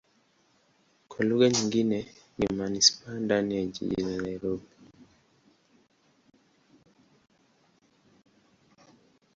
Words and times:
Kwa 1.09 1.21
lugha 1.29 1.49
nyingine 1.49 2.05
ni 2.37 2.47
manisipaa 2.55 3.13
ndani 3.19 3.55
ya 3.55 3.65
jiji 3.65 4.01
la 4.01 4.17
Dar 4.17 4.33
Es 4.33 4.41
Salaam. 4.43 4.59